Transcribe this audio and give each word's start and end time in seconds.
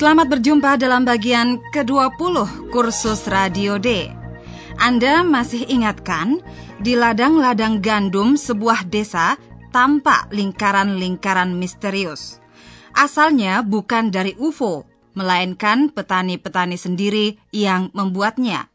Selamat 0.00 0.32
berjumpa 0.32 0.80
dalam 0.80 1.04
bagian 1.04 1.60
ke-20 1.76 2.72
kursus 2.72 3.28
Radio 3.28 3.76
D. 3.76 4.08
Anda 4.80 5.20
masih 5.20 5.68
ingatkan, 5.68 6.40
di 6.80 6.96
ladang-ladang 6.96 7.84
gandum 7.84 8.32
sebuah 8.32 8.88
desa 8.88 9.36
tampak 9.76 10.32
lingkaran-lingkaran 10.32 11.52
misterius. 11.52 12.40
Asalnya 12.96 13.60
bukan 13.60 14.08
dari 14.08 14.32
UFO, 14.40 14.88
melainkan 15.12 15.92
petani-petani 15.92 16.80
sendiri 16.80 17.36
yang 17.52 17.92
membuatnya. 17.92 18.72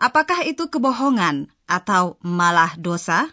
Apakah 0.00 0.40
itu 0.40 0.72
kebohongan 0.72 1.52
atau 1.68 2.16
malah 2.24 2.72
dosa? 2.80 3.28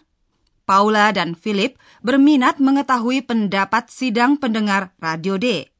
Paula 0.68 1.08
dan 1.16 1.32
Philip 1.32 1.80
berminat 2.04 2.60
mengetahui 2.60 3.24
pendapat 3.24 3.88
sidang 3.88 4.36
pendengar 4.36 4.92
Radio 5.00 5.40
D 5.40 5.72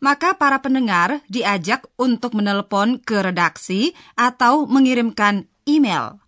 maka 0.00 0.34
para 0.34 0.58
pendengar 0.64 1.20
diajak 1.28 1.86
untuk 2.00 2.34
menelepon 2.34 2.98
ke 2.98 3.20
redaksi 3.20 3.92
atau 4.16 4.66
mengirimkan 4.66 5.46
email. 5.68 6.18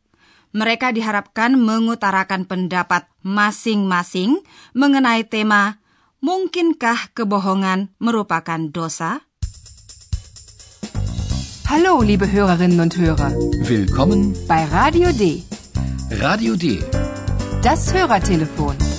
Mereka 0.52 0.92
diharapkan 0.92 1.56
mengutarakan 1.56 2.44
pendapat 2.44 3.08
masing-masing 3.24 4.44
mengenai 4.76 5.24
tema 5.24 5.82
Mungkinkah 6.22 7.10
kebohongan 7.18 7.90
merupakan 7.98 8.60
dosa? 8.70 9.26
Hallo, 11.66 11.98
liebe 11.98 12.30
Hörerinnen 12.30 12.78
und 12.78 12.94
Hörer. 12.94 13.34
Willkommen 13.66 14.30
bei 14.46 14.62
Radio 14.70 15.10
D. 15.10 15.42
Radio 16.22 16.54
D. 16.54 16.78
Das 17.64 17.90
Hörertelefon. 17.90 18.91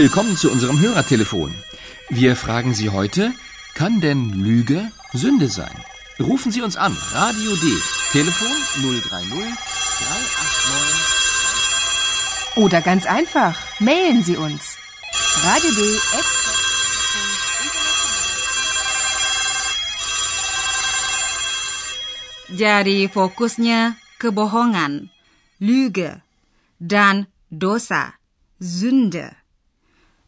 Willkommen 0.00 0.34
zu 0.34 0.50
unserem 0.50 0.80
Hörertelefon. 0.80 1.54
Wir 2.08 2.34
fragen 2.34 2.72
Sie 2.72 2.88
heute, 2.88 3.34
kann 3.74 4.00
denn 4.00 4.30
Lüge 4.30 4.90
Sünde 5.12 5.48
sein? 5.48 5.76
Rufen 6.18 6.50
Sie 6.50 6.62
uns 6.62 6.76
an. 6.76 6.96
Radio 7.12 7.54
D. 7.54 7.66
Telefon 8.10 8.48
030 8.80 9.04
389. 9.04 9.52
Oder 12.56 12.80
ganz 12.80 13.04
einfach, 13.04 13.54
mailen 13.78 14.24
Sie 14.24 14.38
uns. 14.38 14.78
Radio 15.44 15.70
D. 15.70 15.82
Jadi 22.56 23.08
fokusnya 23.12 23.96
kebohongan, 24.18 25.10
Lüge, 25.58 26.22
dan 26.78 27.26
dosa, 27.50 28.14
Sünde. 28.58 29.39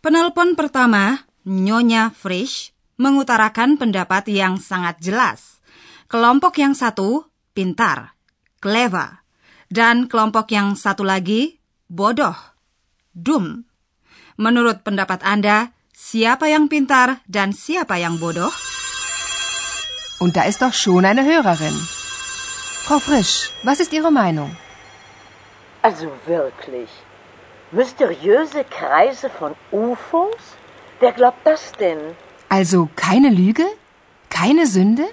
Penelpon 0.03 0.59
pertama, 0.59 1.31
Nyonya 1.47 2.11
Frisch, 2.11 2.75
mengutarakan 2.99 3.79
pendapat 3.79 4.27
yang 4.35 4.59
sangat 4.59 4.99
jelas. 4.99 5.63
Kelompok 6.11 6.59
yang 6.59 6.75
satu, 6.75 7.31
pintar, 7.55 8.19
clever. 8.59 9.23
Dan 9.71 10.11
kelompok 10.11 10.51
yang 10.51 10.75
satu 10.75 11.07
lagi, 11.07 11.63
bodoh, 11.87 12.35
dum. 13.15 13.63
Menurut 14.43 14.83
pendapat 14.83 15.23
Anda, 15.23 15.71
siapa 15.95 16.51
yang 16.51 16.67
pintar 16.67 17.23
dan 17.31 17.55
siapa 17.55 17.95
yang 18.03 18.19
bodoh? 18.19 18.51
Und 20.19 20.35
da 20.35 20.51
ist 20.51 20.67
doch 20.67 20.75
schon 20.75 21.07
eine 21.07 21.23
Hörerin. 21.23 21.79
Frau 22.83 22.99
Frisch, 22.99 23.55
was 23.63 23.79
ist 23.79 23.95
Ihre 23.95 24.11
Meinung? 24.11 24.51
Also 25.87 26.11
wirklich. 26.27 26.91
Mysteriöse 27.73 28.65
Kreise 28.69 29.31
von 29.31 29.57
UFOs? 29.73 30.61
Wer 31.01 31.13
glaubt 31.13 31.41
das 31.45 31.73
denn? 31.81 32.13
Also 32.53 32.91
keine 32.95 33.31
Lüge? 33.31 33.65
Keine 34.29 34.67
Sünde? 34.67 35.09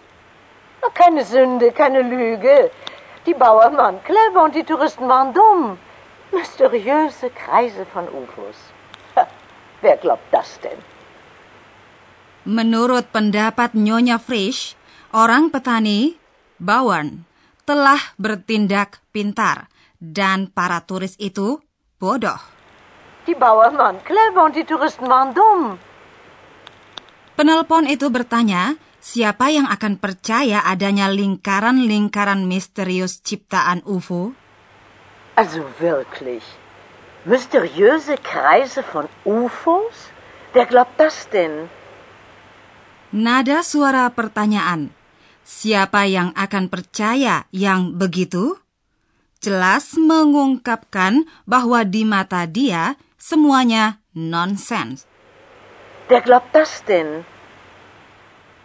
Keine 0.94 1.24
Sünde, 1.24 1.72
keine 1.72 2.02
Lüge. 2.02 2.70
Die 3.26 3.34
Bauern 3.34 3.78
waren 3.78 4.04
clever 4.04 4.44
und 4.44 4.56
die 4.56 4.66
Touristen 4.68 5.08
waren 5.08 5.34
dumm. 5.34 5.80
Mysteriöse 6.36 7.30
Kreise 7.32 7.86
von 7.86 8.04
UFOs. 8.12 8.60
Wer 9.80 9.96
glaubt 9.96 10.28
das 10.32 10.60
denn? 10.60 10.80
Menurut 12.44 13.08
pendapat 13.16 13.72
Nyonya 13.72 14.20
Frisch, 14.20 14.76
orang 15.16 15.48
petani, 15.48 16.20
Bauern, 16.60 17.24
telah 17.64 18.04
bertindak 18.20 19.00
pintar 19.16 19.72
dan 20.04 20.52
para 20.52 20.84
turis 20.84 21.16
itu 21.24 21.64
bodoh. 22.00 22.40
Die 23.28 23.36
Bauern 23.36 23.78
waren 23.78 24.00
clever 24.08 24.48
und 24.48 24.56
die 24.56 24.66
Touristen 24.66 25.06
waren 25.12 25.36
dumm. 25.36 25.78
Penelpon 27.36 27.88
itu 27.88 28.10
bertanya, 28.12 28.76
siapa 29.00 29.48
yang 29.52 29.68
akan 29.68 29.96
percaya 29.96 30.64
adanya 30.66 31.08
lingkaran-lingkaran 31.08 32.48
misterius 32.48 33.24
ciptaan 33.24 33.84
UFO? 33.88 34.36
Also 35.40 35.64
wirklich. 35.80 36.44
Mysteriöse 37.24 38.20
Kreise 38.20 38.84
von 38.84 39.08
UFOs? 39.24 40.12
Wer 40.52 40.66
glaubt 40.66 41.00
das 41.00 41.30
denn? 41.32 41.70
Nada 43.16 43.64
suara 43.64 44.10
pertanyaan. 44.12 44.92
Siapa 45.48 46.06
yang 46.06 46.36
akan 46.36 46.68
percaya 46.68 47.48
yang 47.56 47.96
begitu? 47.96 48.60
Jelas 49.40 49.96
mengungkapkan 49.96 51.24
bahwa 51.48 51.88
di 51.88 52.04
mata 52.04 52.44
dia 52.44 53.00
semuanya 53.16 54.04
nonsens. 54.12 55.08
Wer 56.12 56.20
glaubt 56.20 56.52
das 56.52 56.84
denn? 56.84 57.24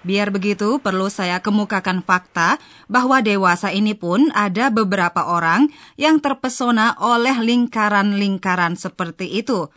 Biar 0.03 0.35
begitu, 0.35 0.83
perlu 0.83 1.07
saya 1.07 1.39
kemukakan 1.39 2.03
fakta 2.03 2.59
bahwa 2.91 3.23
dewasa 3.23 3.71
ini 3.71 3.95
pun 3.95 4.35
ada 4.35 4.69
beberapa 4.69 5.31
orang 5.31 5.71
yang 5.95 6.19
terpesona 6.19 6.99
oleh 6.99 7.39
lingkaran-lingkaran 7.39 8.75
seperti 8.75 9.31
itu. 9.31 9.71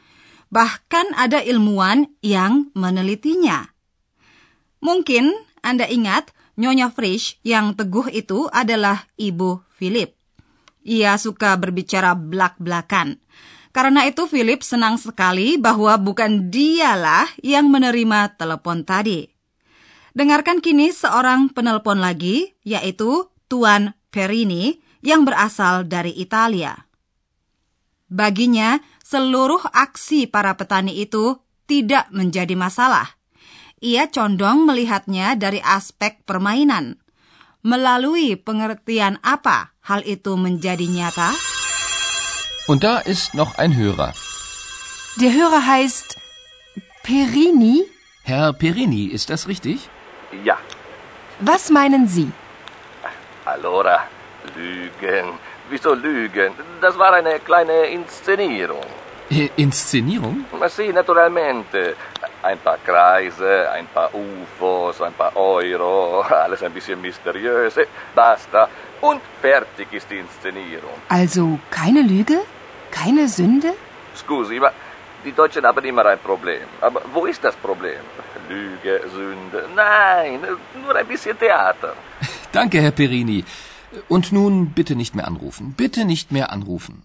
Bahkan 0.49 1.13
ada 1.13 1.45
ilmuwan 1.45 2.09
yang 2.25 2.73
menelitinya. 2.73 3.69
Mungkin 4.81 5.29
Anda 5.61 5.85
ingat 5.85 6.33
Nyonya 6.57 6.89
Frisch 6.89 7.37
yang 7.45 7.77
teguh 7.77 8.09
itu 8.09 8.49
adalah 8.49 9.05
Ibu 9.21 9.61
Philip. 9.77 10.16
Ia 10.87 11.19
suka 11.19 11.59
berbicara 11.59 12.15
blak-blakan. 12.15 13.19
Karena 13.75 14.07
itu 14.07 14.25
Philip 14.25 14.63
senang 14.63 14.95
sekali 14.95 15.59
bahwa 15.59 15.99
bukan 15.99 16.47
dialah 16.47 17.27
yang 17.43 17.67
menerima 17.67 18.39
telepon 18.39 18.87
tadi. 18.87 19.27
Dengarkan 20.15 20.63
kini 20.63 20.95
seorang 20.95 21.51
penelpon 21.51 21.99
lagi, 21.99 22.55
yaitu 22.63 23.27
Tuan 23.51 23.93
Perini 24.09 24.79
yang 25.03 25.27
berasal 25.27 25.85
dari 25.85 26.15
Italia. 26.15 26.73
Baginya, 28.07 28.79
seluruh 29.03 29.61
aksi 29.75 30.25
para 30.25 30.55
petani 30.55 31.03
itu 31.03 31.37
tidak 31.67 32.09
menjadi 32.09 32.55
masalah 32.55 33.17
ia 33.77 34.09
condong 34.09 34.65
melihatnya 34.65 35.37
dari 35.37 35.61
aspek 35.61 36.25
permainan. 36.25 36.97
Melalui 37.65 38.37
pengertian 38.37 39.17
apa 39.25 39.73
hal 39.81 40.05
itu 40.05 40.37
menjadi 40.37 40.85
nyata? 40.85 41.33
Und 42.67 42.83
da 42.83 42.99
ist 42.99 43.33
noch 43.33 43.57
ein 43.57 43.73
Hörer. 43.73 44.13
Der 45.17 45.31
Hörer 45.33 45.65
heißt 45.65 46.17
Perini. 47.01 47.87
Herr 48.23 48.53
Perini, 48.53 49.05
ist 49.07 49.29
das 49.29 49.47
richtig? 49.47 49.89
Ja. 50.43 50.57
Was 51.39 51.69
meinen 51.69 52.07
Sie? 52.07 52.29
Allora, 53.45 54.03
Lügen. 54.55 55.39
Wieso 55.69 55.93
Lügen? 55.93 56.51
Das 56.81 56.97
war 56.99 57.13
eine 57.13 57.39
kleine 57.39 57.87
Inszenierung. 57.87 58.85
Äh, 59.29 59.49
Inszenierung? 59.55 60.45
Sì, 60.69 60.91
naturalmente. 60.93 61.95
Ein 62.43 62.59
paar 62.59 62.77
Kreise, 62.85 63.69
ein 63.71 63.87
paar 63.87 64.11
UFOs, 64.13 65.01
ein 65.01 65.13
paar 65.13 65.35
Euro, 65.35 66.21
alles 66.43 66.63
ein 66.63 66.71
bisschen 66.71 67.01
mysteriös. 67.01 67.75
Basta. 68.15 68.69
Und 69.01 69.21
fertig 69.41 69.87
ist 69.91 70.09
die 70.09 70.17
Inszenierung. 70.17 70.97
Also 71.09 71.59
keine 71.69 72.01
Lüge? 72.01 72.39
Keine 72.91 73.27
Sünde? 73.27 73.73
Scusi, 74.15 74.59
ma 74.59 74.71
die 75.25 75.31
Deutschen 75.33 75.65
haben 75.65 75.83
immer 75.83 76.05
ein 76.05 76.19
Problem. 76.19 76.67
Aber 76.79 77.01
wo 77.13 77.25
ist 77.25 77.43
das 77.43 77.55
Problem? 77.55 77.99
Lüge, 78.47 79.01
Sünde. 79.13 79.67
Nein, 79.75 80.39
nur 80.81 80.95
ein 80.95 81.07
bisschen 81.07 81.37
Theater. 81.37 81.93
Danke, 82.51 82.79
Herr 82.79 82.91
Perini. 82.91 83.43
Und 84.07 84.31
nun 84.31 84.69
bitte 84.69 84.95
nicht 84.95 85.15
mehr 85.15 85.27
anrufen. 85.27 85.73
Bitte 85.75 86.05
nicht 86.05 86.31
mehr 86.31 86.51
anrufen. 86.51 87.03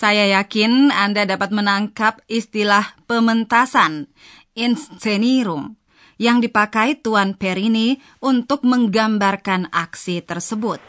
Saya 0.00 0.24
yakin 0.32 0.88
Anda 0.88 1.28
dapat 1.28 1.52
menangkap 1.52 2.24
istilah 2.24 2.96
pementasan, 3.04 4.08
inszenierung, 4.56 5.76
yang 6.16 6.40
dipakai 6.40 6.96
Tuan 7.04 7.36
Perini 7.36 8.00
untuk 8.24 8.64
menggambarkan 8.64 9.68
aksi 9.68 10.24
tersebut. 10.24 10.80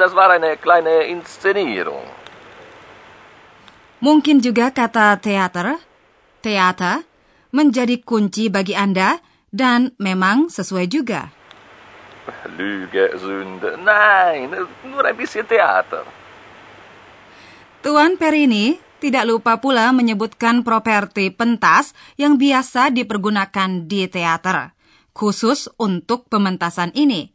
Das 0.00 0.16
war 0.16 0.32
eine 0.32 0.56
kleine 0.56 1.04
Inszenierung. 1.12 2.08
Mungkin 4.00 4.40
juga 4.40 4.72
kata 4.72 5.20
teater, 5.20 5.76
teater, 6.40 7.04
menjadi 7.52 8.00
kunci 8.00 8.48
bagi 8.48 8.72
Anda 8.72 9.20
dan 9.52 9.92
memang 10.00 10.48
sesuai 10.48 10.88
juga. 10.88 11.28
Lüge, 12.56 13.20
Sünde. 13.20 13.76
Nein, 13.84 14.48
nur 14.88 15.04
ein 15.04 15.12
bisschen 15.12 15.44
Theater. 15.44 16.23
Tuan 17.84 18.16
Perini 18.16 18.80
tidak 18.96 19.28
lupa 19.28 19.60
pula 19.60 19.92
menyebutkan 19.92 20.64
properti 20.64 21.28
pentas 21.28 21.92
yang 22.16 22.40
biasa 22.40 22.88
dipergunakan 22.88 23.84
di 23.84 24.08
teater, 24.08 24.72
khusus 25.12 25.68
untuk 25.76 26.24
pementasan 26.32 26.96
ini. 26.96 27.28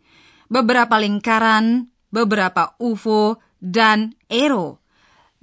Beberapa 0.49 0.97
lingkaran, 0.97 1.93
beberapa 2.09 2.73
UFO, 2.81 3.37
dan 3.61 4.17
ero. 4.25 4.81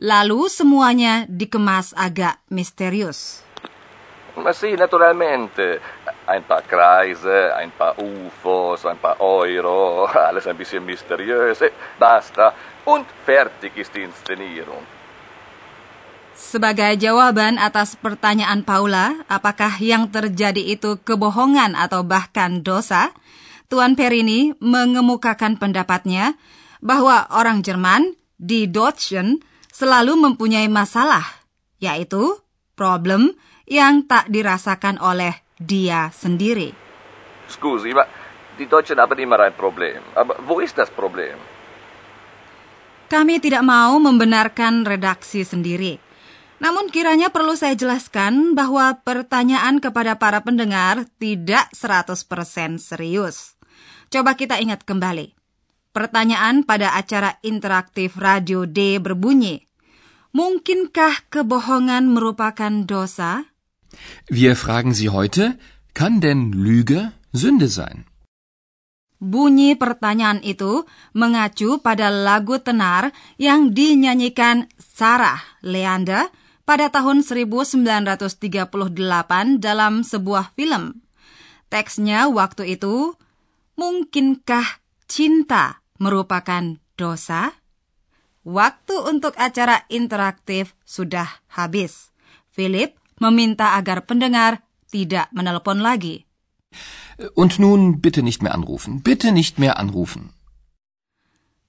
Lalu 0.02 0.50
semuanya 0.50 1.22
dikemas 1.30 1.94
agak 1.94 2.42
misterius. 2.50 3.46
Ma 4.42 4.50
sì, 4.50 4.74
naturalmente. 4.74 5.78
Ein 6.26 6.42
paar 6.42 6.66
Kreise, 6.66 7.54
ein 7.54 7.70
paar 7.70 7.94
UFOs, 8.02 8.82
ein 8.90 8.98
paar 8.98 9.22
Euro, 9.22 10.10
alles 10.10 10.50
ein 10.50 10.58
bisschen 10.58 10.82
mysteriös. 10.82 11.62
Basta. 11.94 12.50
Und 12.90 13.06
fertig 13.22 13.78
ist 13.78 13.94
die 13.94 14.02
Inszenierung. 14.02 14.95
Sebagai 16.36 17.00
jawaban 17.00 17.56
atas 17.56 17.96
pertanyaan 17.96 18.60
Paula, 18.60 19.24
apakah 19.24 19.80
yang 19.80 20.12
terjadi 20.12 20.60
itu 20.60 21.00
kebohongan 21.00 21.72
atau 21.72 22.04
bahkan 22.04 22.60
dosa? 22.60 23.08
Tuan 23.72 23.96
Perini 23.96 24.52
mengemukakan 24.60 25.56
pendapatnya 25.56 26.36
bahwa 26.84 27.24
orang 27.32 27.64
Jerman 27.64 28.14
di 28.36 28.68
Deutschen 28.68 29.40
selalu 29.72 30.14
mempunyai 30.20 30.68
masalah, 30.68 31.24
yaitu 31.80 32.36
problem 32.76 33.32
yang 33.64 34.04
tak 34.04 34.28
dirasakan 34.28 35.00
oleh 35.00 35.40
dia 35.56 36.12
sendiri. 36.12 36.76
Scusi, 37.48 37.96
ma 37.96 38.04
die 38.60 38.68
Deutschen 38.68 39.00
haben 39.00 39.16
immer 39.16 39.40
ein 39.40 39.56
Problem. 39.56 40.04
Aber 40.12 40.36
wo 40.44 40.60
ist 40.60 40.76
das 40.76 40.92
Problem? 40.92 41.40
Kami 43.08 43.40
tidak 43.40 43.64
mau 43.64 43.96
membenarkan 43.98 44.84
redaksi 44.84 45.42
sendiri. 45.42 46.05
Namun 46.56 46.88
kiranya 46.88 47.28
perlu 47.28 47.52
saya 47.52 47.76
jelaskan 47.76 48.56
bahwa 48.56 48.96
pertanyaan 49.04 49.76
kepada 49.76 50.16
para 50.16 50.40
pendengar 50.40 51.04
tidak 51.20 51.68
100% 51.76 52.80
serius. 52.80 53.60
Coba 54.08 54.38
kita 54.38 54.56
ingat 54.56 54.88
kembali. 54.88 55.36
Pertanyaan 55.92 56.64
pada 56.64 56.96
acara 56.96 57.40
interaktif 57.44 58.16
Radio 58.16 58.64
D 58.68 59.00
berbunyi, 59.00 59.66
Mungkinkah 60.36 61.32
kebohongan 61.32 62.12
merupakan 62.12 62.84
dosa? 62.84 63.48
Wir 64.28 64.52
fragen 64.52 64.92
Sie 64.92 65.08
heute, 65.08 65.56
kann 65.96 66.20
denn 66.20 66.52
Lüge 66.52 67.16
Sünde 67.32 67.72
sein? 67.72 68.04
Bunyi 69.16 69.80
pertanyaan 69.80 70.44
itu 70.44 70.84
mengacu 71.16 71.80
pada 71.80 72.12
lagu 72.12 72.60
tenar 72.60 73.16
yang 73.40 73.72
dinyanyikan 73.72 74.68
Sarah 74.76 75.40
Leander 75.64 76.28
pada 76.66 76.90
tahun 76.90 77.22
1938 77.22 78.66
dalam 79.62 80.02
sebuah 80.02 80.52
film. 80.58 81.00
Teksnya 81.70 82.26
waktu 82.28 82.76
itu, 82.76 83.14
Mungkinkah 83.76 84.80
cinta 85.04 85.84
merupakan 86.00 86.80
dosa? 86.96 87.52
Waktu 88.40 88.96
untuk 89.04 89.36
acara 89.36 89.84
interaktif 89.92 90.72
sudah 90.88 91.28
habis. 91.52 92.08
Philip 92.48 92.96
meminta 93.20 93.76
agar 93.76 94.08
pendengar 94.08 94.64
tidak 94.88 95.28
menelpon 95.36 95.84
lagi. 95.84 96.24
Und 97.36 97.60
nun 97.60 98.00
bitte 98.00 98.24
nicht 98.24 98.40
mehr 98.40 98.56
anrufen. 98.56 99.04
Bitte 99.04 99.28
nicht 99.28 99.60
mehr 99.60 99.76
anrufen. 99.76 100.32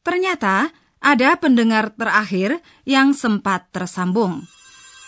Ternyata 0.07 0.71
ada 1.03 1.35
pendengar 1.35 1.91
terakhir 1.91 2.63
yang 2.87 3.11
sempat 3.11 3.67
tersambung. 3.75 4.47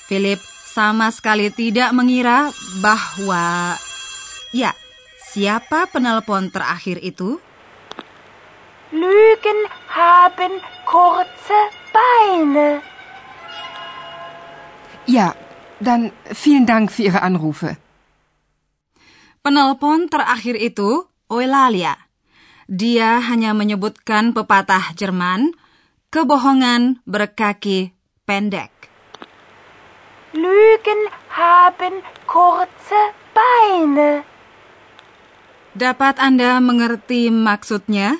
Philip 0.10 0.42
sama 0.66 1.14
sekali 1.14 1.54
tidak 1.54 1.94
mengira 1.94 2.50
bahwa... 2.82 3.78
Ya, 4.50 4.74
siapa 5.30 5.86
penelpon 5.86 6.50
terakhir 6.50 6.98
itu? 7.06 7.38
Lügen 8.90 9.60
haben 9.94 10.58
kurze 10.90 11.62
Beine. 11.94 12.82
Ja, 15.06 15.38
dann 15.78 16.10
vielen 16.34 16.66
Dank 16.66 16.90
für 16.90 17.06
Ihre 17.06 17.22
Anrufe. 17.22 17.78
Penelpon 19.46 20.10
terakhir 20.10 20.58
itu 20.58 21.06
Eulalia. 21.30 21.94
Dia 22.66 23.22
hanya 23.30 23.54
menyebutkan 23.54 24.34
pepatah 24.34 24.98
Jerman, 24.98 25.54
kebohongan 26.10 27.06
berkaki 27.06 27.94
pendek. 28.26 28.79
Lügen 30.30 31.10
haben 31.34 32.06
kurze 32.30 33.02
Beine. 33.34 34.22
Dapat 35.74 36.22
Anda 36.22 36.62
mengerti 36.62 37.34
maksudnya? 37.34 38.14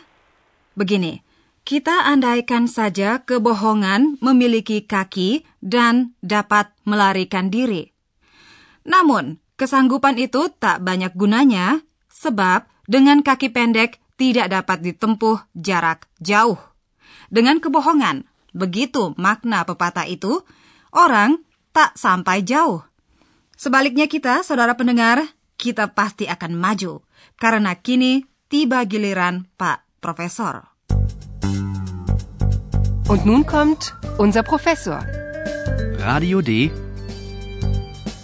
Begini, 0.74 1.22
kita 1.62 2.10
andaikan 2.10 2.66
saja 2.66 3.22
kebohongan 3.22 4.18
memiliki 4.26 4.90
kaki 4.90 5.46
dan 5.62 6.18
dapat 6.26 6.74
melarikan 6.82 7.54
diri. 7.54 7.94
Namun, 8.90 9.38
kesanggupan 9.54 10.18
itu 10.18 10.50
tak 10.50 10.82
banyak 10.82 11.14
gunanya 11.14 11.78
sebab 12.10 12.66
dengan 12.90 13.22
kaki 13.22 13.54
pendek 13.54 14.02
tidak 14.18 14.50
dapat 14.50 14.82
ditempuh 14.82 15.46
jarak 15.54 16.10
jauh. 16.18 16.58
Dengan 17.30 17.62
kebohongan, 17.62 18.26
begitu 18.58 19.14
makna 19.14 19.62
pepatah 19.62 20.10
itu, 20.10 20.42
orang 20.90 21.46
tak 21.74 21.96
sampai 21.98 22.42
jauh. 22.46 22.84
Sebaliknya 23.60 24.08
kita, 24.08 24.42
saudara 24.46 24.74
pendengar, 24.80 25.20
kita 25.60 25.92
pasti 25.92 26.24
akan 26.26 26.56
maju 26.56 27.04
karena 27.36 27.76
kini 27.76 28.24
tiba 28.48 28.88
giliran 28.88 29.52
Pak 29.60 30.00
Profesor. 30.00 30.72
Und 33.10 33.26
nun 33.26 33.44
kommt 33.44 33.92
unser 34.22 34.46
Professor. 34.46 35.02
Radio 36.00 36.40
D. 36.40 36.72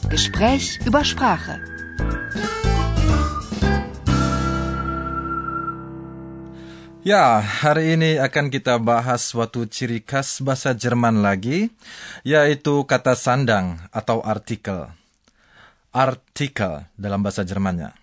Gespräch 0.08 0.80
über 0.86 1.04
Sprache. 1.04 1.75
Ya, 7.06 7.38
hari 7.38 7.94
ini 7.94 8.18
akan 8.18 8.50
kita 8.50 8.82
bahas 8.82 9.22
suatu 9.30 9.70
ciri 9.70 10.02
khas 10.02 10.42
bahasa 10.42 10.74
Jerman 10.74 11.22
lagi, 11.22 11.70
yaitu 12.26 12.82
kata 12.82 13.14
sandang 13.14 13.78
atau 13.94 14.26
artikel. 14.26 14.90
Artikel 15.94 16.90
dalam 16.98 17.22
bahasa 17.22 17.46
Jermannya. 17.46 17.94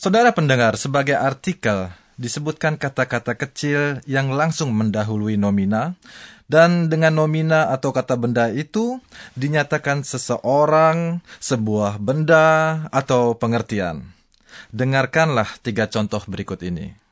Saudara 0.00 0.32
pendengar, 0.32 0.80
sebagai 0.80 1.20
artikel 1.20 1.92
disebutkan 2.16 2.80
kata-kata 2.80 3.36
kecil 3.36 4.00
yang 4.08 4.32
langsung 4.32 4.72
mendahului 4.72 5.36
nomina, 5.36 5.92
dan 6.48 6.88
dengan 6.88 7.12
nomina 7.12 7.68
atau 7.68 7.92
kata 7.92 8.16
benda 8.16 8.48
itu 8.48 9.04
dinyatakan 9.36 10.00
seseorang, 10.00 11.20
sebuah 11.44 12.00
benda, 12.00 12.88
atau 12.88 13.36
pengertian. 13.36 14.00
Dengarkanlah 14.72 15.60
tiga 15.60 15.92
contoh 15.92 16.24
berikut 16.24 16.64
ini. 16.64 17.07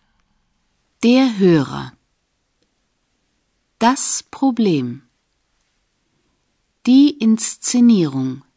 Der 1.04 1.28
Hörer. 1.36 1.92
Das 3.76 4.24
Problem. 4.32 5.04
Die 6.88 7.20
Inszenierung. 7.20 8.48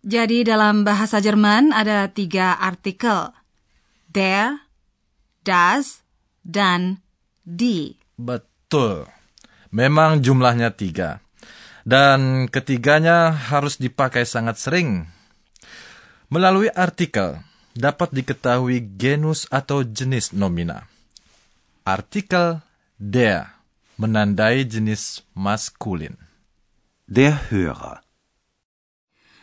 Jadi 0.00 0.48
dalam 0.48 0.88
bahasa 0.88 1.20
Jerman 1.20 1.76
ada 1.76 2.08
tiga 2.08 2.56
artikel. 2.56 3.36
Der, 4.08 4.64
das, 5.44 6.00
dan 6.40 7.04
die. 7.44 8.00
Betul. 8.16 9.12
Memang 9.76 10.24
jumlahnya 10.24 10.72
tiga. 10.72 11.20
Dan 11.84 12.48
ketiganya 12.48 13.28
harus 13.52 13.76
dipakai 13.76 14.24
sangat 14.24 14.56
sering. 14.56 15.04
Melalui 16.32 16.72
artikel 16.72 17.44
dapat 17.72 18.12
diketahui 18.12 18.84
genus 19.00 19.48
atau 19.48 19.84
jenis 19.84 20.32
nomina. 20.32 20.88
Artikel 21.82 22.62
der 22.96 23.52
menandai 23.98 24.64
jenis 24.68 25.24
maskulin. 25.34 26.16
Der 27.08 27.50
Hörer. 27.50 28.00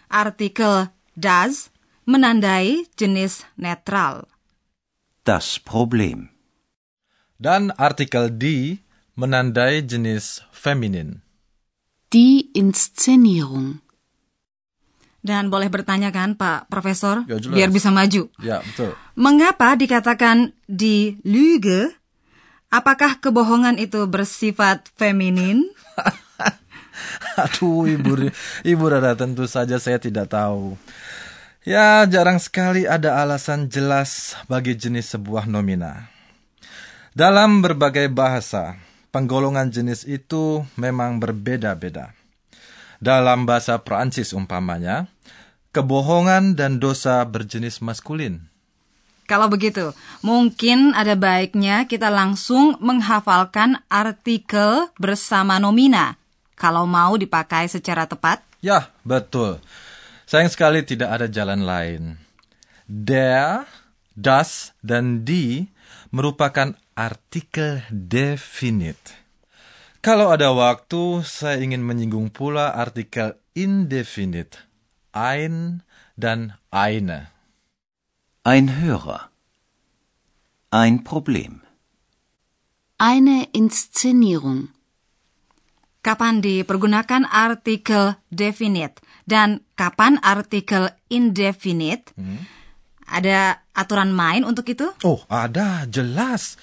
Artikel 0.10 0.90
das 1.14 1.70
menandai 2.06 2.88
jenis 2.98 3.46
netral. 3.58 4.26
Das 5.26 5.60
Problem. 5.60 6.34
Dan 7.38 7.72
artikel 7.78 8.34
die 8.34 8.82
menandai 9.16 9.86
jenis 9.86 10.42
feminin. 10.52 11.22
Die 12.10 12.50
Inszenierung. 12.58 13.82
Dan 15.20 15.52
boleh 15.52 15.68
bertanya 15.68 16.16
kan 16.16 16.40
Pak 16.40 16.72
Profesor? 16.72 17.28
Ya, 17.28 17.38
jelas. 17.44 17.56
biar 17.56 17.70
bisa 17.70 17.92
maju. 17.92 18.32
Ya, 18.40 18.64
betul. 18.64 18.96
Mengapa 19.20 19.76
dikatakan 19.76 20.56
di 20.64 21.20
Lüge? 21.28 21.92
Apakah 22.70 23.18
kebohongan 23.18 23.82
itu 23.82 24.06
bersifat 24.06 24.94
feminin? 24.96 25.68
Aduh, 27.42 27.90
Ibu, 27.90 28.30
Ibu 28.64 28.84
Rada 28.86 29.18
tentu 29.18 29.50
saja 29.50 29.82
saya 29.82 29.98
tidak 29.98 30.30
tahu. 30.32 30.78
Ya, 31.68 32.08
jarang 32.08 32.40
sekali 32.40 32.88
ada 32.88 33.20
alasan 33.20 33.68
jelas 33.68 34.40
bagi 34.48 34.78
jenis 34.78 35.12
sebuah 35.18 35.50
nomina. 35.50 36.08
Dalam 37.12 37.60
berbagai 37.60 38.08
bahasa, 38.08 38.80
penggolongan 39.12 39.68
jenis 39.74 40.06
itu 40.08 40.64
memang 40.80 41.20
berbeda-beda. 41.20 42.16
Dalam 43.00 43.48
bahasa 43.48 43.80
Perancis 43.80 44.36
umpamanya, 44.36 45.08
kebohongan 45.72 46.60
dan 46.60 46.84
dosa 46.84 47.24
berjenis 47.24 47.80
maskulin. 47.80 48.44
Kalau 49.24 49.48
begitu, 49.48 49.94
mungkin 50.26 50.92
ada 50.92 51.14
baiknya 51.14 51.86
kita 51.88 52.12
langsung 52.12 52.76
menghafalkan 52.82 53.80
artikel 53.88 54.90
bersama 55.00 55.62
nomina. 55.62 56.20
Kalau 56.60 56.84
mau 56.90 57.16
dipakai 57.16 57.72
secara 57.72 58.04
tepat. 58.04 58.44
Ya, 58.60 58.92
betul. 59.08 59.62
Sayang 60.28 60.52
sekali 60.52 60.84
tidak 60.84 61.10
ada 61.16 61.28
jalan 61.30 61.64
lain. 61.64 62.02
Der, 62.90 63.70
das, 64.18 64.76
dan 64.84 65.24
die 65.24 65.70
merupakan 66.10 66.74
artikel 66.98 67.86
definit. 67.94 68.98
Kalau 70.00 70.32
ada 70.32 70.56
waktu, 70.56 71.28
saya 71.28 71.60
ingin 71.60 71.84
menyinggung 71.84 72.32
pula 72.32 72.72
artikel 72.72 73.36
indefinit. 73.52 74.56
Ein 75.12 75.84
dan 76.16 76.56
eine. 76.72 77.36
Ein 78.48 78.80
Hörer. 78.80 79.28
Ein 80.72 81.04
Problem. 81.04 81.68
Eine 82.96 83.52
Inszenierung. 83.52 84.72
Kapan 86.00 86.40
dipergunakan 86.40 87.28
artikel 87.28 88.16
definite 88.32 89.04
dan 89.28 89.68
kapan 89.76 90.16
artikel 90.24 90.96
indefinite? 91.12 92.16
Ada 93.04 93.68
aturan 93.76 94.16
main 94.16 94.48
untuk 94.48 94.64
itu? 94.72 94.88
Oh, 95.04 95.20
ada, 95.28 95.84
jelas. 95.92 96.56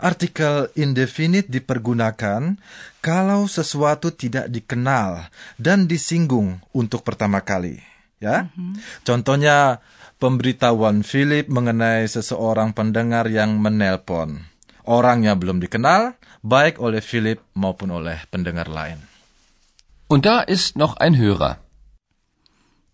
Artikel 0.00 0.72
indefinite 0.80 1.52
dipergunakan 1.52 2.56
kalau 3.04 3.44
sesuatu 3.44 4.08
tidak 4.16 4.48
dikenal 4.48 5.28
dan 5.60 5.84
disinggung 5.84 6.64
untuk 6.72 7.04
pertama 7.04 7.44
kali. 7.44 7.76
Ya, 8.20 8.48
contohnya 9.04 9.80
pemberitahuan 10.20 11.04
Philip 11.04 11.48
mengenai 11.48 12.08
seseorang 12.08 12.72
pendengar 12.72 13.28
yang 13.28 13.60
menelpon. 13.60 14.44
Orangnya 14.88 15.36
belum 15.36 15.60
dikenal, 15.60 16.16
baik 16.40 16.80
oleh 16.80 17.04
Philip 17.04 17.40
maupun 17.52 17.92
oleh 17.92 18.20
pendengar 18.32 18.68
lain. 18.68 19.00
Und 20.08 20.24
da 20.24 20.44
ist 20.44 20.80
noch 20.80 20.96
ein 21.00 21.16
Hörer. 21.16 21.60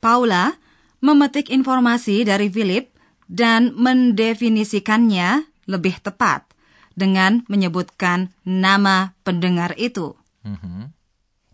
Paula 0.02 0.54
memetik 1.02 1.50
informasi 1.54 2.26
dari 2.26 2.50
Philip 2.50 2.90
dan 3.26 3.74
mendefinisikannya 3.74 5.46
lebih 5.66 5.98
tepat 6.02 6.55
dengan 6.96 7.44
menyebutkan 7.46 8.32
nama 8.42 9.12
pendengar 9.22 9.76
itu. 9.76 10.16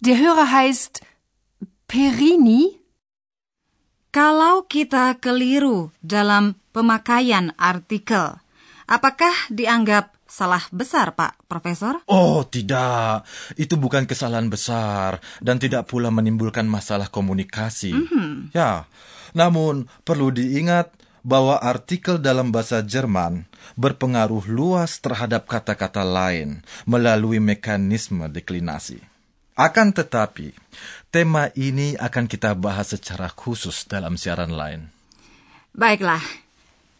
Der 0.00 0.16
Hörer 0.16 0.48
heißt 0.48 1.02
Perini. 1.90 2.78
Kalau 4.12 4.68
kita 4.68 5.16
keliru 5.16 5.88
dalam 6.04 6.60
pemakaian 6.76 7.56
artikel, 7.56 8.36
apakah 8.84 9.32
dianggap 9.48 10.12
salah 10.28 10.60
besar, 10.68 11.16
Pak 11.16 11.48
Profesor? 11.48 12.04
Oh, 12.08 12.44
tidak. 12.44 13.24
Itu 13.56 13.80
bukan 13.80 14.04
kesalahan 14.04 14.52
besar 14.52 15.16
dan 15.40 15.56
tidak 15.56 15.88
pula 15.88 16.12
menimbulkan 16.12 16.68
masalah 16.68 17.08
komunikasi. 17.08 17.92
Ya, 18.52 18.84
namun 19.32 19.88
perlu 20.04 20.28
diingat 20.28 20.92
bahwa 21.22 21.58
artikel 21.58 22.18
dalam 22.18 22.50
bahasa 22.50 22.82
Jerman 22.82 23.46
berpengaruh 23.78 24.46
luas 24.50 24.98
terhadap 24.98 25.46
kata-kata 25.46 26.02
lain 26.02 26.60
melalui 26.84 27.38
mekanisme 27.38 28.26
deklinasi. 28.26 28.98
Akan 29.54 29.94
tetapi, 29.94 30.50
tema 31.14 31.52
ini 31.54 31.94
akan 31.96 32.26
kita 32.26 32.52
bahas 32.58 32.90
secara 32.90 33.30
khusus 33.30 33.86
dalam 33.86 34.18
siaran 34.18 34.50
lain. 34.50 34.90
Baiklah. 35.72 36.20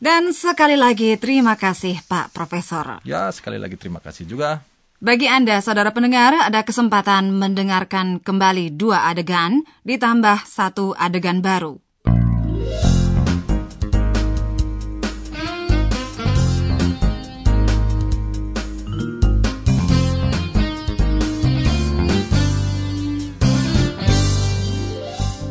Dan 0.02 0.34
sekali 0.34 0.74
lagi 0.74 1.14
terima 1.14 1.54
kasih 1.54 2.02
Pak 2.10 2.34
Profesor. 2.34 2.98
Ya, 3.06 3.30
sekali 3.30 3.54
lagi 3.54 3.78
terima 3.78 4.02
kasih 4.02 4.26
juga. 4.26 4.66
Bagi 5.02 5.26
Anda, 5.26 5.58
saudara 5.58 5.90
pendengar, 5.90 6.34
ada 6.46 6.62
kesempatan 6.62 7.34
mendengarkan 7.34 8.22
kembali 8.22 8.74
dua 8.74 9.10
adegan 9.10 9.66
ditambah 9.82 10.46
satu 10.46 10.94
adegan 10.94 11.42
baru. 11.42 11.78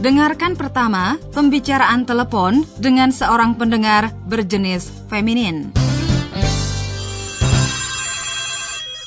Dengarkan 0.02 0.58
pertama 0.58 1.22
pembicaraan 1.30 2.10
telepon 2.10 2.66
dengan 2.82 3.14
seorang 3.14 3.54
pendengar 3.54 4.10
berjenis 4.26 4.90
feminin. 5.06 5.70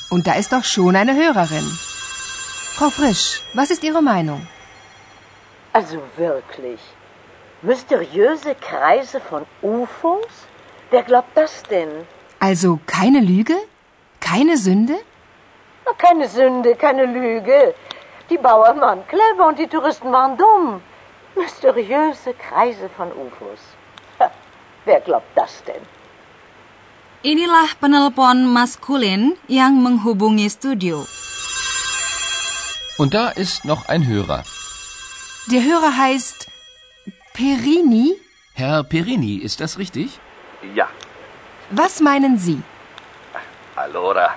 Und 0.07 0.23
da 0.23 0.39
ist 0.39 0.55
doch 0.55 0.63
schon 0.63 0.95
eine 0.95 1.11
Hörerin. 1.11 1.67
Frau 2.79 2.87
Frisch, 2.87 3.43
was 3.51 3.75
ist 3.75 3.83
Ihre 3.83 3.99
Meinung? 3.99 4.47
Also 5.75 5.99
wirklich. 6.15 6.79
Mysteriöse 7.59 8.55
Kreise 8.55 9.19
von 9.19 9.43
UFOs? 9.59 10.47
Wer 10.95 11.03
glaubt 11.03 11.35
das 11.35 11.59
denn? 11.67 11.91
Also 12.39 12.79
keine 12.87 13.19
Lüge? 13.19 13.59
Keine 14.23 14.55
Sünde? 14.55 14.95
Keine 15.99 16.31
Sünde, 16.31 16.75
keine 16.79 17.03
Lüge. 17.03 17.75
Die 18.29 18.37
Bauern 18.37 18.81
waren 18.81 19.05
clever 19.07 19.47
und 19.47 19.59
die 19.59 19.67
Touristen 19.67 20.11
waren 20.11 20.37
dumm. 20.37 20.81
Mysteriöse 21.35 22.33
Kreise 22.33 22.89
von 22.97 23.07
UFOs. 23.11 23.59
Ha, 24.19 24.31
Wer 24.85 24.99
glaubt 25.01 25.31
das 25.35 25.63
denn? 25.67 25.81
Inilah 27.21 27.69
penelpon 27.81 28.45
maskulin 28.53 29.35
yang 29.47 29.81
menghubungi 29.83 30.49
studio. 30.49 31.05
Und 32.97 33.13
da 33.13 33.29
ist 33.29 33.65
noch 33.65 33.89
ein 33.89 34.07
Hörer. 34.07 34.43
Der 35.51 35.61
Hörer 35.63 35.97
heißt 35.97 36.47
Perini. 37.33 38.15
Herr 38.53 38.83
Perini, 38.83 39.35
ist 39.35 39.59
das 39.59 39.77
richtig? 39.77 40.19
Ja, 40.73 40.87
Was 41.71 41.99
meinen 41.99 42.37
Sie? 42.37 42.61
allora, 43.75 44.29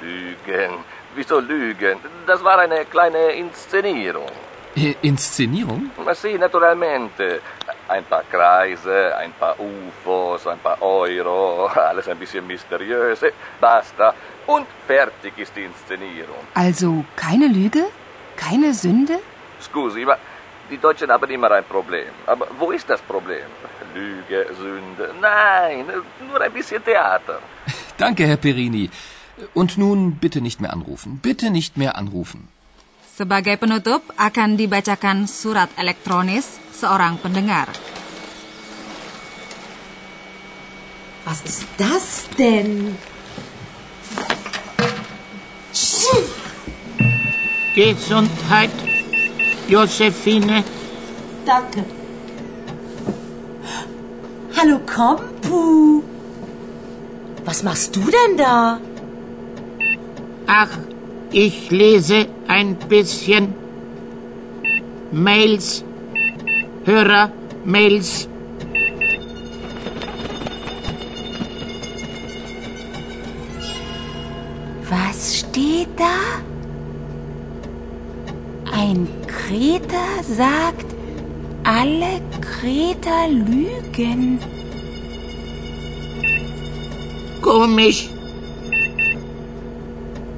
Lügen. 0.00 0.72
Wieso 1.14 1.40
Lügen? 1.40 1.98
Das 2.26 2.42
war 2.44 2.58
eine 2.58 2.84
kleine 2.84 3.32
Inszenierung. 3.32 4.30
Äh, 4.76 4.94
Inszenierung? 5.02 5.90
Sì, 6.14 6.38
naturalmente. 6.38 7.40
Ein 7.88 8.04
paar 8.04 8.22
Kreise, 8.30 9.16
ein 9.16 9.32
paar 9.32 9.56
UFOs, 9.58 10.46
ein 10.46 10.60
paar 10.60 10.80
Euro, 10.80 11.66
alles 11.74 12.08
ein 12.08 12.18
bisschen 12.18 12.46
mysteriös. 12.46 13.22
Eh, 13.24 13.32
Basta. 13.60 14.14
Und 14.46 14.66
fertig 14.86 15.32
ist 15.36 15.54
die 15.56 15.64
Inszenierung. 15.64 16.42
Also 16.54 17.04
keine 17.16 17.48
Lüge? 17.48 17.86
Keine 18.36 18.72
Sünde? 18.72 19.18
Scusi, 19.60 20.04
ma 20.04 20.16
die 20.70 20.78
Deutschen 20.78 21.10
haben 21.10 21.28
immer 21.30 21.50
ein 21.50 21.64
Problem. 21.64 22.10
Aber 22.26 22.46
wo 22.56 22.70
ist 22.70 22.88
das 22.88 23.00
Problem? 23.02 23.46
Lüge, 23.92 24.46
Sünde? 24.54 25.12
Nein, 25.20 25.84
nur 26.28 26.40
ein 26.40 26.52
bisschen 26.52 26.82
Theater. 26.84 27.40
Danke, 27.98 28.24
Herr 28.24 28.36
Perini. 28.36 28.88
Und 29.54 29.78
nun 29.78 30.16
bitte 30.20 30.40
nicht 30.40 30.60
mehr 30.60 30.72
anrufen. 30.72 31.18
Bitte 31.22 31.50
nicht 31.50 31.76
mehr 31.76 31.96
anrufen. 31.96 32.48
Sebagai 33.16 33.56
penutup 33.56 34.02
akan 34.16 34.56
dibacakan 34.56 35.28
surat 35.28 35.68
elektronis 35.76 36.56
seorang 36.72 37.20
pendengar. 37.20 37.68
Was 41.28 41.44
ist 41.44 41.68
das 41.76 42.32
denn? 42.38 42.96
Gesundheit, 47.74 48.70
Josephine. 49.68 50.64
Danke. 51.46 51.84
Hallo 54.56 54.80
Kompu. 54.80 56.02
Was 57.44 57.62
machst 57.62 57.94
du 57.96 58.00
denn 58.00 58.36
da? 58.36 58.80
Ach, 60.52 60.76
ich 61.30 61.70
lese 61.70 62.26
ein 62.48 62.74
bisschen 62.74 63.54
Mails, 65.12 65.84
Hörer-Mails. 66.84 68.28
Was 74.88 75.36
steht 75.38 75.88
da? 75.96 76.42
Ein 78.76 79.06
Kreter 79.28 80.24
sagt, 80.24 80.86
alle 81.62 82.20
Kreter 82.40 83.28
lügen. 83.28 84.40
Komisch. 87.40 88.08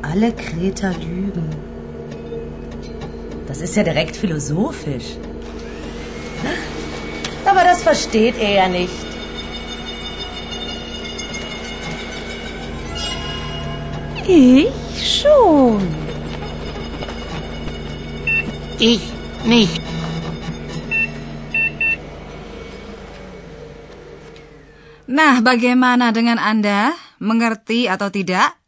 Alle 0.02 0.32
Kreter 0.32 0.92
lügen. 0.98 1.48
Das 3.46 3.60
ist 3.60 3.76
ja 3.76 3.82
direkt 3.82 4.16
philosophisch. 4.16 5.16
Aber 7.44 7.62
das 7.64 7.82
versteht 7.82 8.38
er 8.38 8.50
ja 8.50 8.68
nicht. 8.68 9.06
Ich 14.26 14.70
schon. 15.22 15.82
Ich 18.78 19.02
nicht. 19.44 19.82
Nah, 25.06 25.44
bagaimana 25.44 26.08
dengan 26.14 26.38
Anda? 26.38 26.96
Mengerti 27.20 27.84
atau 27.90 28.08
tidak? 28.08 28.61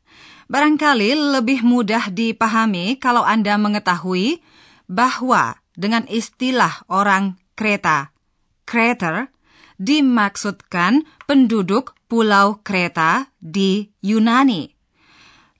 Barangkali 0.45 1.17
lebih 1.17 1.65
mudah 1.65 2.13
dipahami 2.13 3.01
kalau 3.01 3.25
Anda 3.25 3.57
mengetahui 3.57 4.45
bahwa 4.85 5.57
dengan 5.73 6.05
istilah 6.07 6.85
orang 6.87 7.41
Kreta, 7.57 8.13
Kreter, 8.69 9.33
dimaksudkan 9.81 11.09
penduduk 11.25 11.97
pulau 12.07 12.61
Kreta 12.63 13.33
di 13.41 13.91
Yunani. 14.05 14.71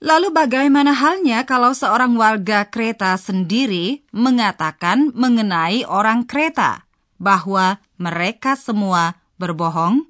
Lalu 0.05 0.29
bagaimana 0.29 0.93
halnya 0.93 1.47
kalau 1.49 1.73
seorang 1.73 2.13
warga 2.13 2.69
Kreta 2.69 3.17
sendiri 3.17 4.05
mengatakan 4.13 5.09
mengenai 5.17 5.81
orang 5.87 6.29
Kreta 6.29 6.85
bahwa 7.17 7.81
mereka 7.97 8.53
semua 8.53 9.17
berbohong? 9.41 10.05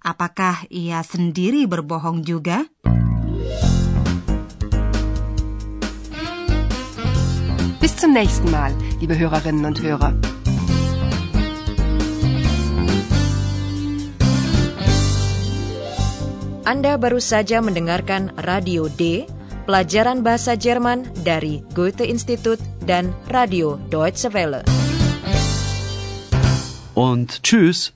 Apakah 0.00 0.64
ia 0.72 1.04
sendiri 1.04 1.68
berbohong 1.68 2.24
juga? 2.24 2.64
Bis 7.84 7.94
zum 8.00 8.14
nächsten 8.14 8.50
Mal, 8.50 8.72
liebe 9.00 9.12
Hörerinnen 9.12 9.66
und 9.66 9.76
Hörer. 9.82 10.16
Anda 16.64 16.96
baru 16.96 17.20
saja 17.20 17.60
mendengarkan 17.60 18.32
Radio 18.40 18.88
D, 18.88 19.28
pelajaran 19.68 20.24
bahasa 20.24 20.56
Jerman 20.56 21.04
dari 21.28 21.60
Goethe 21.76 22.08
Institut 22.08 22.56
dan 22.88 23.12
Radio 23.28 23.76
Deutsche 23.92 24.32
Welle. 24.32 24.64
Und 26.96 27.44
tschüss. 27.44 27.92